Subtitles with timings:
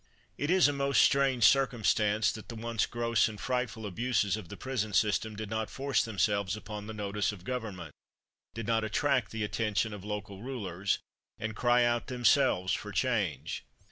[0.35, 4.57] It is a most strange circumstance that the once gross and frightful abuses of the
[4.57, 7.93] prison system did not force themselves upon the notice of government
[8.55, 10.97] did not attract the attention of local rulers,
[11.37, 13.63] and cry out themselves for change.